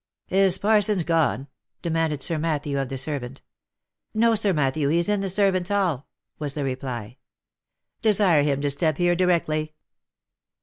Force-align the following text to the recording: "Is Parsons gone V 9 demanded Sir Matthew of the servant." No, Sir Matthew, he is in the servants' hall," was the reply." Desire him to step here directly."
"Is 0.29 0.57
Parsons 0.57 1.03
gone 1.03 1.41
V 1.41 1.43
9 1.43 1.47
demanded 1.83 2.23
Sir 2.23 2.39
Matthew 2.39 2.79
of 2.81 2.89
the 2.89 2.97
servant." 2.97 3.43
No, 4.15 4.33
Sir 4.33 4.51
Matthew, 4.51 4.89
he 4.89 4.97
is 4.97 5.07
in 5.07 5.21
the 5.21 5.29
servants' 5.29 5.69
hall," 5.69 6.07
was 6.39 6.55
the 6.55 6.63
reply." 6.63 7.17
Desire 8.01 8.41
him 8.41 8.61
to 8.61 8.71
step 8.71 8.97
here 8.97 9.13
directly." 9.13 9.75